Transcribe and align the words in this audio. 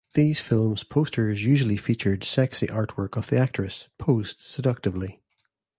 These 0.15 0.39
film's 0.39 0.83
posters 0.83 1.45
usually 1.45 1.77
featured 1.77 2.23
sexy 2.23 2.65
artwork 2.65 3.15
of 3.15 3.27
the 3.27 3.37
actress, 3.37 3.87
posed 3.99 4.39
seductively. 4.41 5.21